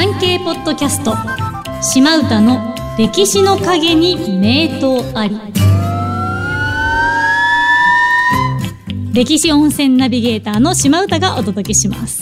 [0.00, 1.12] 産経ポッドキャスト。
[1.82, 5.36] 島唄の歴史の陰に名刀あり。
[9.12, 12.20] 歴史温泉ナビゲーターの島唄がお届けします。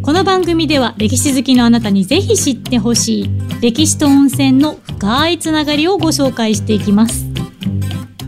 [0.00, 3.30] この番組では歴史好きのあなたにぜひ知ってほしい
[3.60, 7.24] 歴史と温泉の深いつながりをご紹介していきます。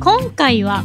[0.00, 0.82] 今回は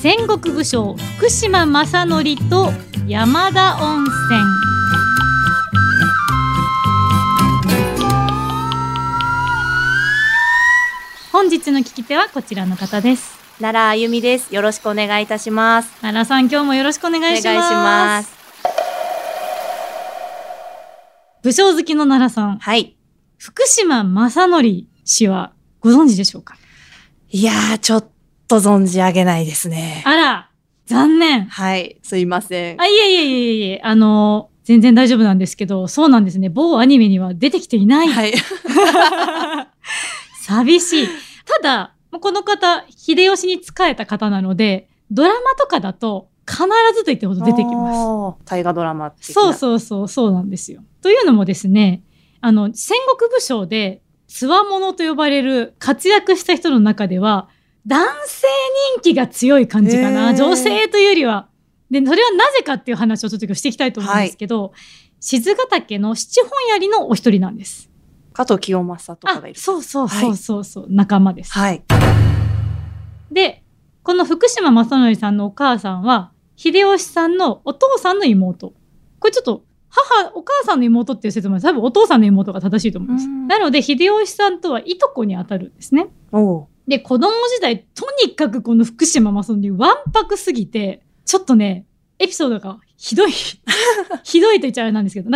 [0.00, 2.70] 戦国武将福島正則と
[3.08, 4.65] 山田温泉。
[11.46, 14.52] 本日の聞き手はこちらの方です奈良あゆみです。
[14.52, 15.92] よろしくお願いいたします。
[16.00, 18.36] 奈良さん今日もよろしくお願いしますお願いします。
[21.44, 22.96] 武将好きの奈良さんはい。
[23.38, 24.60] 福島正則
[25.04, 26.56] 氏はご存知でしょうか？
[27.30, 28.08] いやー、ちょっ
[28.48, 30.02] と存じ上げないですね。
[30.04, 30.50] あら
[30.86, 32.00] 残念はい。
[32.02, 32.80] すいません。
[32.80, 38.34] あいえいえいえいえあの全然大丈夫なんですけどそうなんですね某アニメには出てきていないはい。
[40.42, 41.08] 寂しい。
[41.46, 48.40] ただ、この方、秀吉に仕えた方なので、ドラマとかだと必ずと言ってほど出てきます。
[48.44, 48.44] す。
[48.44, 49.34] 大河ドラマ的な。
[49.34, 50.82] そうそうそう、そうなんですよ。
[51.02, 52.02] というのもですね、
[52.40, 57.48] あの、戦国武将で、つわものと呼ばれる活躍した人の中では、
[57.86, 58.46] 男性
[58.96, 60.34] 人気が強い感じかな。
[60.34, 61.48] 女性というよりは。
[61.90, 64.72] で、それはなぜかっていう話をちょっと今日していきたいと思うんですけど、
[65.20, 67.90] 静ヶ岳の七本槍のお一人なんです。
[68.36, 69.58] 加藤清正とかあがいる。
[69.58, 71.52] そうそうそうそうそう、仲間です。
[71.54, 71.82] はい。
[73.32, 73.64] で、
[74.02, 78.74] この福島正則さんのお母さんは、秀吉さんのお父さんの妹。
[79.20, 83.24] これちょっと、母、お母さんの妹っていう説も多分お父さんの妹が正しいと思います。
[83.24, 86.08] うんなので、秀吉さんとはいとこに当たるんですね。
[86.86, 91.86] で、子供時代、とにかくこの福島正則わんぱくすぎて、ちょっとね、
[92.18, 93.30] エピソードがひどい、
[94.24, 95.30] ひどいと言っちゃあれなんですけど、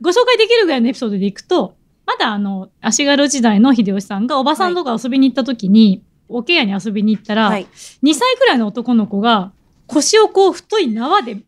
[0.00, 1.74] ご紹介できるぐらいのエピソードでいくと、
[2.06, 7.66] まだあの、足軽時代の秀吉さんがおばさんとか遊びに行った時に、おけやに遊びに行ったら、はい。
[8.02, 9.52] 2歳くらいの男の子が
[9.86, 11.38] 腰をこう太い縄で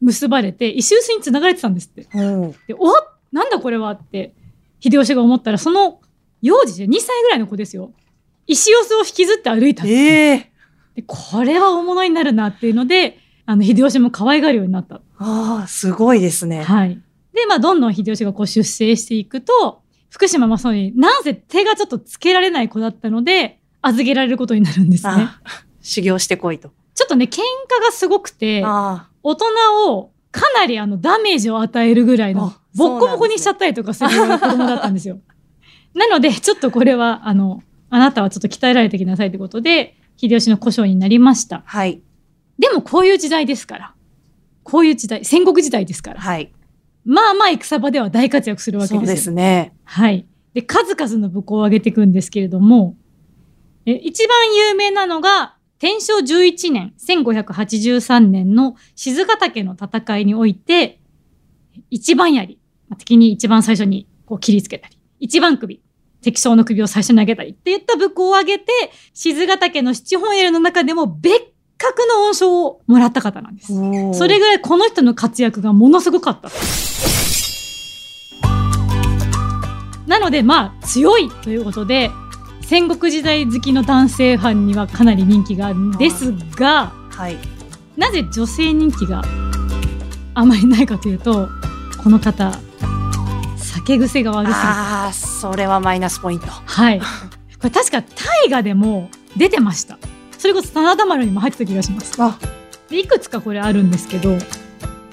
[0.00, 2.06] 結ばれて石臼に繋がれてたんですって。
[2.14, 2.92] おうで、お
[3.32, 4.34] なんだこれはって
[4.80, 6.00] 秀吉が思ったらその
[6.40, 7.92] 幼児で2歳ぐらいの子ですよ。
[8.46, 10.52] 石臼を引きずって歩いたんですええ
[10.96, 14.96] でこれは大物になるなっていうので、あの、秀吉も可愛がるようになった。
[15.18, 16.62] ああ、すごいですね。
[16.62, 17.00] はい。
[17.32, 19.81] で、まあ、どんどん秀吉がこう出世していくと、
[20.12, 25.12] 福島正則、なんせ手がちょっとつけられない子だったので、預けられることになるんですね。
[25.14, 25.40] あ
[25.80, 26.70] 修行してこいと。
[26.94, 29.46] ちょっとね、喧嘩がすごくて、あ大人
[29.88, 35.18] をかなりあのダメージを与えるぐらいのあボッコボコにしちゃったりとかする子供だったんですよ。
[35.94, 41.62] なので、ちょっとこれは、あの、あなたはちょっと鍛えられてきなさいということで、秀吉の故障になりましたあ。。
[41.64, 42.02] はい。
[42.58, 43.94] でもこういう時代ですから。
[44.62, 46.20] こういう時代、戦国時代ですから。
[46.20, 46.52] はい。
[47.04, 49.00] まあまあ戦場では大活躍するわけですよ。
[49.00, 49.74] そうですね。
[49.84, 50.26] はい。
[50.54, 52.96] で、数々の武功を挙げていくんですけれども、
[53.86, 61.00] え一番有名なのが、天正11年、1583年の静ヶ岳の戦いにおいて、
[61.90, 62.58] 一番槍、
[62.88, 65.82] まあ敵に一番最初にこう切りつけたり、一番首、
[66.20, 68.66] 敵将の首を最初に投げたりっていった武功を挙げて、
[69.12, 71.51] 静ヶ岳の七本槍の中でも別
[71.82, 73.72] 格の恩賞をもらった方なんです。
[74.16, 76.48] それぐらいこの人の活躍がものすごかった。
[80.06, 82.10] なのでまあ強いということで
[82.62, 87.36] 戦国時代好きの男性ファンにはかなり人気があるんですがはい。
[87.96, 89.22] なぜ女性人気が
[90.34, 91.48] あまりないかというと
[92.02, 92.52] この方
[93.56, 96.46] 酒癖が悪すぎてああ、それはマイナスポイント。
[96.46, 97.04] はいこ
[97.64, 99.98] れ確か大河でも出てました
[100.42, 102.36] それこそ真田丸にも入ってた気がしますあ、
[102.90, 104.36] でいくつかこれあるんですけど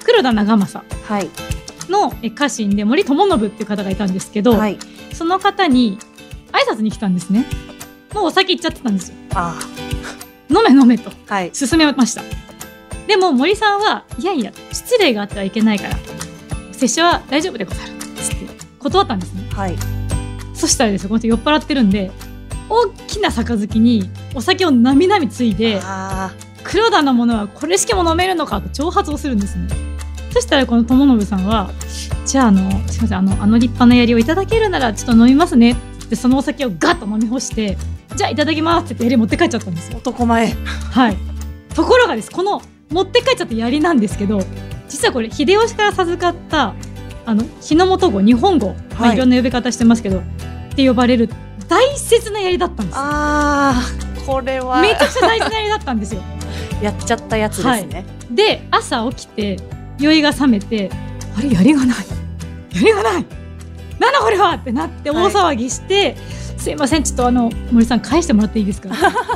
[0.02, 1.30] 黒田長政はい。
[1.88, 4.76] のえ家臣で森友信っていう方がいたんですけど、はい。
[5.12, 5.98] その方に
[6.50, 7.46] 挨拶に来たんですね
[8.12, 9.56] もうお酒行っちゃってたんですよあ
[10.48, 11.12] 飲め飲めと。
[11.28, 12.22] 勧めました
[13.06, 15.96] でも森さんはいやいや失礼があってはいけないから
[16.72, 18.46] 拙者は大丈夫でござるつって
[18.80, 19.76] 断ったんですねはい。
[20.54, 22.10] そしたらですよこの人酔っ払ってるんで
[22.68, 26.32] 大きな杯にお酒をなみなみついであ
[26.62, 29.68] 黒田のものはこれしかも飲めるのかと挑発をするんですね。
[30.32, 31.70] そしたらこの友信さんは
[32.24, 35.76] じゃああのすいませんあのあの立派な槍をいただけるならちょっと飲みますね。
[36.08, 37.76] でそのお酒をガッと飲み干して
[38.16, 39.98] じゃあいただきますって言って槍持って帰っちゃったんですあ、よ。
[39.98, 40.54] 男前。
[40.92, 41.16] はい。
[41.74, 44.40] ところがですこの持って帰っちゃった槍なんですけど
[44.88, 46.74] 実はこれ秀吉から授かった
[47.24, 50.22] あの日の本語日本語、まあ、はいいろんな呼び方してますけどっ
[50.74, 51.28] て呼ばれる
[51.68, 52.96] 大切な槍だったんです。
[52.96, 54.80] よああ、これは。
[54.80, 56.22] めちゃくちゃ大事な槍だったんですよ。
[56.82, 58.04] やっちゃったやつですね。
[58.30, 59.58] で朝起きて
[59.98, 60.90] 酔いが覚めて
[61.36, 61.96] あれ槍がない。
[62.74, 63.26] 槍がない。
[63.98, 66.16] なんだこれはってなって大騒ぎして、
[66.56, 68.88] すいませんちょっとあの森さん返してもらっていいですか？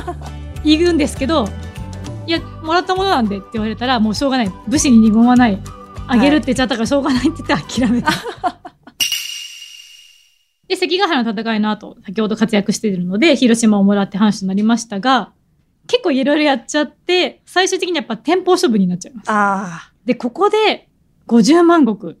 [0.65, 1.47] 言うんですけど
[2.25, 4.51] いやもらったものなんでって言われたらもうしょうがない。
[4.67, 5.59] 武士に二言はない。
[6.07, 8.09] あげるって言っちゃったからしょうがないって言って諦めた。
[10.67, 15.31] で関ヶ原の戦いの後先ほど活躍しているので広島をもらって藩主となりましたが
[15.87, 19.27] 結構いろいろやっちゃって最終的にやっぱ天保処分になっちゃいます。
[19.29, 20.87] あで、ここで
[21.27, 22.17] 50万石、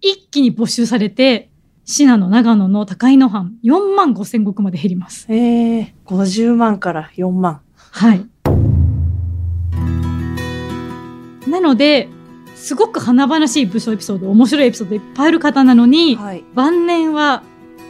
[0.00, 1.50] 一気に没収されて、
[1.84, 5.26] 信濃、長野の高井の藩、4万5千石まで減ります。
[5.28, 5.34] あ。
[5.34, 7.60] ええ50万から4万。
[7.74, 8.26] はい。
[11.48, 12.08] なので、
[12.54, 16.44] すごく華々しい武将エピソード、面白いエピソードいっぱいある方なのに、はい。
[16.54, 17.42] 晩年は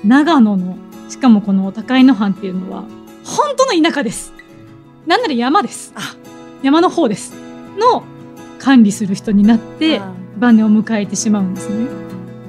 [0.06, 0.76] 長野の、
[1.08, 2.85] しかもこの高井の藩っていうのは、
[3.25, 4.32] 本当の田舎です。
[5.06, 5.93] なんなら山です。
[5.94, 6.17] あ
[6.62, 7.35] 山の方です。
[7.79, 8.05] の
[8.58, 11.88] 管理する人になって、あ晩年を迎えてしまうんですね。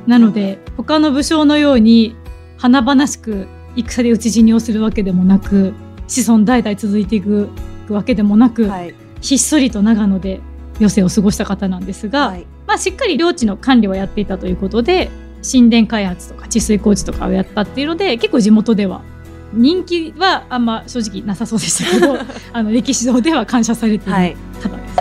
[0.06, 2.15] なので他の武将のように
[2.57, 5.74] 華々しく戦で討ち死にをするわけでもなく
[6.07, 7.50] 子孫代々続いていく
[7.89, 8.95] わけでもなく、はい。
[9.21, 10.42] ひっそりと長野で
[10.75, 12.45] 余生を過ごした方なんですが、はい。
[12.68, 15.09] まあ、しっかり領地の管理をやっていたということで
[15.49, 19.01] 神殿開発とか治水工事とかをやったっていうので結構地元では
[19.53, 22.17] 人気はあんま正直なさそうでしたけど
[22.53, 24.35] あの歴史上では感謝されているはい。
[24.61, 24.95] 方です。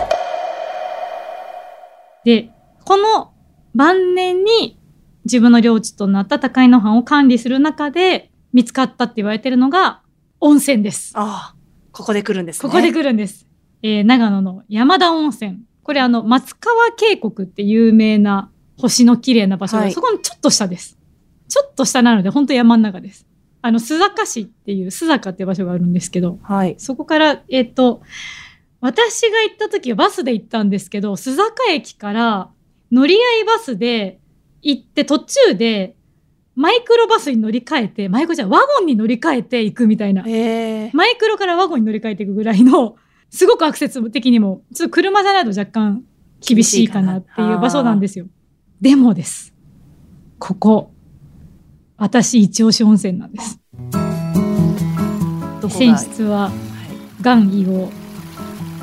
[2.23, 2.49] で、
[2.83, 3.31] この
[3.75, 4.77] 晩年に
[5.25, 10.01] 自分の領地となった高井の藩を管理する中で見つかったって言われてるのが
[10.39, 11.11] 温泉です。
[11.15, 11.55] ああ。
[11.91, 12.69] ここで来るんですね。
[12.69, 13.47] ここで来るんです。
[13.81, 15.59] えー長野の山田温泉。
[15.83, 20.97] これあの、松川渓谷って有名な星の綺麗な場所で、はいそこのちょっと下です。
[21.47, 23.25] ちょっと下なので、本当山の中です。
[23.61, 26.75] あの、須坂市っていう、須坂っていう場所があるんですけど、はい。
[26.77, 28.01] そこから、えっ、と、
[28.79, 32.49] 私が行った時はバスで行ったんですけど、須坂駅から
[32.91, 34.19] 乗り合いバスで
[34.61, 35.95] 行って途中で
[36.57, 40.23] マイクロバスに乗り換えて、マイクロじゃワゴンに乗り換えていくみたいな。
[40.27, 42.95] ええマイクロからワゴンに乗り換えていくぐらいの、
[43.29, 46.03] すごくアクセス的にも、ちょっと車じゃないと若干
[46.41, 48.25] 厳しいかなっていう場所なんですよ。
[48.81, 49.53] でもです。
[50.39, 50.91] ここ、
[51.97, 53.59] 私一押し温泉なんです。
[55.67, 56.51] 泉質は、は
[57.19, 57.23] い。
[57.23, 57.93] がん、硫黄、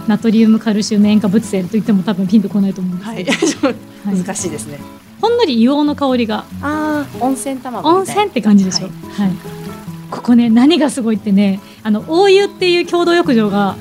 [0.08, 3.24] ナトリウム、カルシウム、塩化物性と言っても多分ピンとこないと思うんですはい。
[3.24, 3.76] けど、はい
[4.18, 4.78] 難しいですね。
[5.22, 7.88] ほんのり硫黄の香りが、ああ、温泉卵。
[7.88, 8.88] 温泉って感じでしょ？
[8.88, 9.32] はい。
[10.10, 13.76] ここね、何がすごいってね、あの、大湯っていう共同浴場が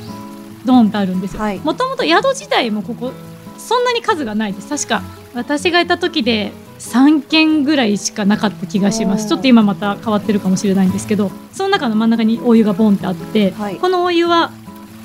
[0.65, 1.41] ドーンとあるんですよ。
[1.41, 3.11] はいもともと宿自体もここ、
[3.57, 4.69] そんなに数がないです。
[4.69, 5.01] 確か、
[5.33, 9.27] 私がいた時で3軒ぐらいしかなかった気がします。
[9.27, 14.51] ちょっと今また変わってるかもしれないんですけど、その中の真ん中に大湯がボンってあって、はいこのお湯は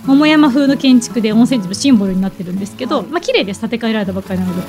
[0.04, 4.62] 桃山風の建築で温泉地のシンボルになってるんですけど、はいまあ綺麗です建て替えられたばっかりなので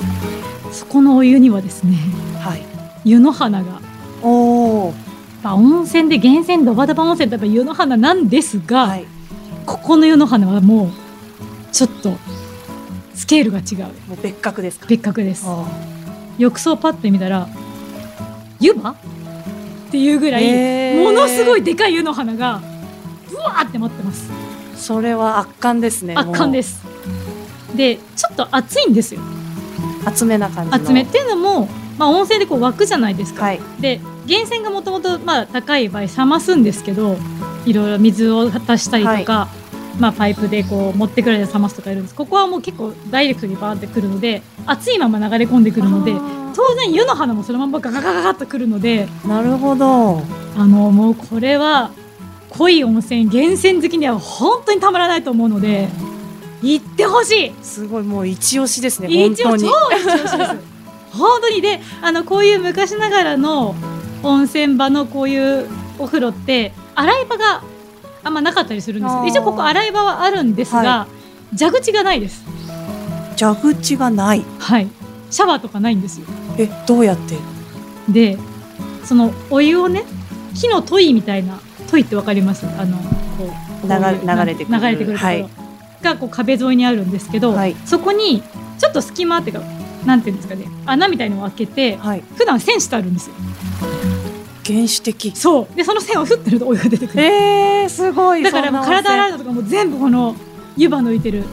[0.72, 1.96] そこのお湯にはですね
[2.38, 2.62] はい。
[3.04, 3.80] 湯の花が、
[4.22, 4.94] おお。
[5.42, 9.06] まあ、温泉で源泉ドバドバ温泉といえば湯の花なんですが、はい。
[9.66, 10.90] ここの湯の花はもう
[11.72, 12.12] ちょっと
[13.20, 14.86] スケールが違うもう別格ですか？
[14.86, 15.66] 別格ですあ
[16.38, 17.46] 浴槽パッと見たら
[18.58, 22.62] 湯葉っていうぐらい、ものすごいでかい湯の花が
[23.28, 26.14] ブワーって待ってますーそれは圧巻ですね。。
[26.16, 26.80] 圧巻です
[27.70, 29.20] すでちょっと熱いんですよ
[30.06, 30.76] 厚めな感じの。
[30.76, 31.68] 厚めっていうのも、
[31.98, 33.60] まあ、温泉でこう湧くじゃないですか、はい。
[33.80, 37.18] で源泉がもともとまあ高い場合冷ますんですけど
[37.66, 39.48] いろいろ水を足したりとか、
[39.98, 50.22] まあ、パイプでこう持ってくるで冷ますとかいるんですここはもう結構ダイレクトにバーってくるので熱いまま流れ込んでくるのであ当然湯の花もそのままガガガガガッとくるのでーなるほど。
[50.56, 51.90] あのもうこれは
[52.50, 55.88] 濃い温泉源泉好きには本当にたまらないと思うので
[56.60, 59.08] 行ってほしいすごいもう一押しですね。
[59.08, 59.64] 本当に。
[59.64, 60.56] 一応超一押しです
[61.16, 63.74] 本当にであのこういう昔ながらの
[64.22, 65.66] 温泉場のこういう
[65.98, 67.62] お風呂って洗い場が
[68.22, 71.06] あんまなかったりするんです一応ここ洗い場はあるんですが、は
[71.58, 72.44] 蛇口がないです。
[73.36, 74.44] 蛇口がない。
[74.58, 74.88] はい。
[75.30, 76.26] シャワーとかないんですよ。
[76.58, 77.36] え、どうやって？
[78.08, 78.38] で
[79.04, 80.04] そのお湯をね
[80.54, 81.58] 木のトイみたいな
[81.90, 82.66] トイってわかります？
[82.66, 82.98] あの
[83.38, 83.50] こ
[83.84, 84.78] う流れてくる。
[84.80, 85.48] 流れてくるところ、はい。
[86.02, 87.74] がこう壁沿いにあるんですけど、はい。
[87.86, 88.42] そこに
[88.78, 89.64] ちょっと隙間っていうか
[90.06, 92.22] なんていうんですかね穴みたいのを開けてはい。
[92.36, 93.36] 普段線してあるんですよ
[94.72, 95.32] 原始的。
[95.34, 98.42] そうでその線を振ってるとお湯が出てくるえー、すごい。
[98.42, 100.36] だからもう体洗うのとかも全部この
[100.76, 101.44] 湯葉抜いてる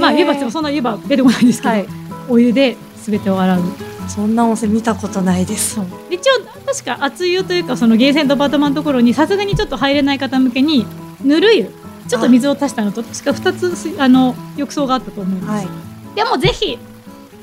[0.00, 1.86] まあ湯葉ってもそんな湯葉出てこないんですけど、はい。
[2.28, 3.62] お湯で全てを洗う
[4.08, 5.80] そんな温泉見たことないです。
[6.10, 6.32] 一応
[6.66, 10.86] 確か熱湯というかそのゲーセンドバートマンのところにさすがにちょっと入れない方向けに
[11.22, 11.70] ぬる湯
[12.08, 15.68] ちょっと水を足したのと確か2つすあの浴槽があったと思うんです、はい。
[16.14, 16.78] でもぜひ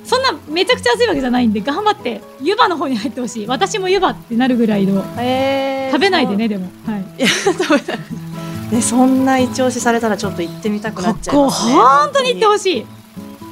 [0.10, 3.48] そんなめちゃくちゃ暑いわけじゃないんで頑張って湯葉の方に入ってほしい。
[3.48, 8.00] 私も湯葉ってなるぐらいのえー食べないでねでも、はい、いや食べない。
[8.72, 11.74] ねそんな一押しされたらちょっと行ってみたくなここっちゃいますね。
[11.74, 12.86] 本当に行ってほしい。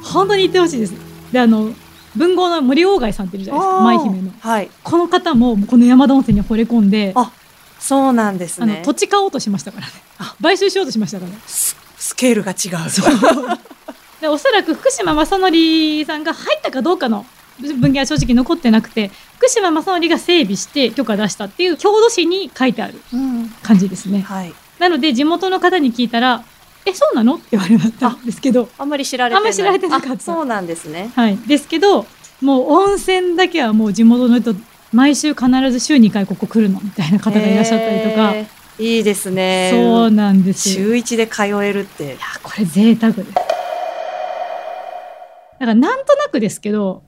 [0.02, 0.94] 本当に行ってほしいです。
[1.30, 1.72] であの
[2.16, 3.80] 文豪の森鴎外さんっているじゃないですか。
[3.80, 4.32] 舞姫の。
[4.40, 4.70] はい。
[4.82, 7.12] この方もこの山田温泉に惚れ込んで。
[7.14, 7.30] あ
[7.78, 9.92] そうなんですあのね土地買おうとしましたからね。
[10.18, 10.34] あ。
[10.42, 12.88] 買収しようとしましたからススケールが違う
[14.20, 17.24] でおそらく福島正則さんが入ったかどうかの
[17.60, 24.20] 文献は正直残ってなくて福島正則が整備して許可出したっていう郷土史に書いてあるうん感じですね。
[24.22, 24.52] はい。
[24.78, 26.44] なので地元の方に聞いたら
[26.86, 29.40] 「えそうなの?」って言われたんですけどあんまり知られてない。
[29.40, 30.14] あんまり知られてなかった。
[30.14, 31.10] あそうなんですね。
[31.14, 31.36] はい。
[31.36, 32.06] ですけど
[32.40, 34.54] もう温泉だけはもう地元の人
[34.92, 38.34] 毎週必ず週2回ここ来るのみたいな方がいらっしゃったりとか、
[38.78, 39.70] いいですね。
[39.72, 40.76] そうなんですよ。
[40.76, 42.04] 週一で通えるって。
[42.04, 43.47] いやこれ贅沢です
[45.58, 47.04] だからなんとなくですけど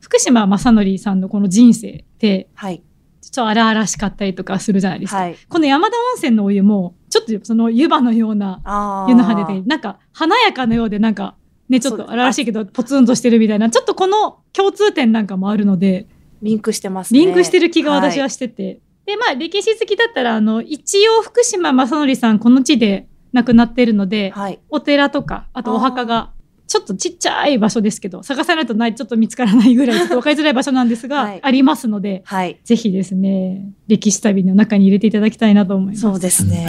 [0.00, 2.82] 福島正則さんのこの人生ってはい。
[3.20, 5.36] ちょっと荒々しかったりとかするじゃないですか、はい。
[5.48, 8.60] この山田温泉のお湯もちょっとその湯葉のような
[9.08, 11.36] 湯の派手でなんか華やかのようでなんか
[11.68, 16.08] ねちょっと荒々しいけどポツンとしてるみたいなちょっとこの共通点なんかもあるので
[16.42, 17.20] リンクしてますね。
[17.20, 24.60] リンクしてる気が私ははいしてて、でまあ歴史好きだったらあの一応福島正則さんこの地で亡くなってるので、はい。
[24.68, 26.32] お寺とか、あとお墓が、
[26.72, 36.00] ちょっとちっちゃい場所ですけど、探さないとない、ちょっと見つからないぐらい、 ちょっと分かりづらい場所なんですが、はいありますので、はいぜひですね、歴史旅の中に入れていただきたいなと思います。
[36.00, 36.66] そうですね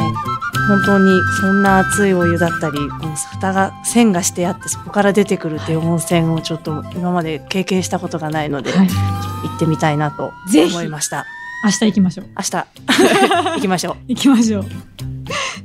[0.67, 1.05] 本当に
[1.39, 8.87] そんな熱いお湯だったりこの蓋が線がしてあってそこから出てくるっていう温泉をちょっと今まで経験したことがないので、はい。
[8.87, 11.25] 行ってみたいなと思いました
[11.63, 12.25] 明日行きましょう。
[12.35, 12.51] 明日
[13.55, 14.92] 行きましょう行きましょう。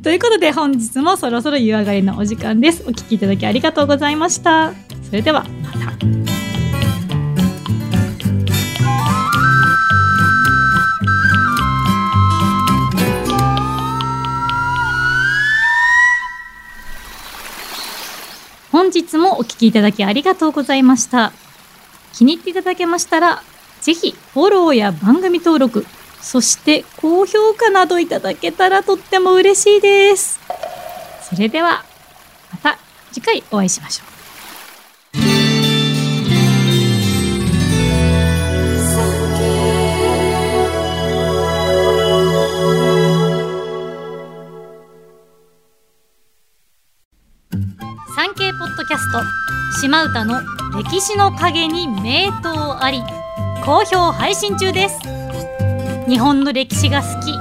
[0.09, 2.83] ということで本日もそろそろ湯上がりのお時間です。
[2.85, 4.73] お聞きいただきありがとうございました。
[5.03, 5.93] それではまた。
[18.73, 21.35] 本日もお聞きいただきありがとうございました。
[22.15, 23.43] 気に入っていただけましたら、
[23.83, 25.85] ぜひフォローや番組登録、
[26.21, 30.41] そして高評価などいただけたらとっても嬉しいです。
[31.23, 31.85] それでは、
[32.51, 32.79] また
[33.13, 34.09] 次回お会いしましょう。
[48.17, 49.23] 産経ポッドキャスト
[49.81, 50.41] 島唄の
[50.77, 53.03] 歴史の陰に名刀あり
[53.65, 55.18] 好評配信中です
[56.09, 57.35] 日本の歴史が好き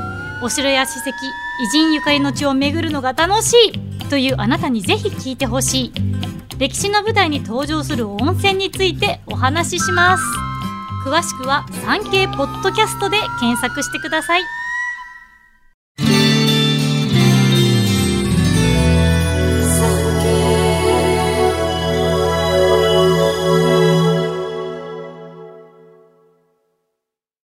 [0.43, 5.93] お城や史跡偉人ゆかりの地を巡るのが楽しいというあなたにぜひ聞いてほしい。
[6.57, 10.23] 歴史の舞台に登場する温泉についてお話しします。
[11.05, 14.41] 詳しくは産経ポッドキャストで検索してください。